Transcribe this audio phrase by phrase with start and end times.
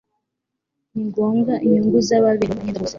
[0.93, 2.89] ni ngombwa inyungu z'ababerewemo imyenda bose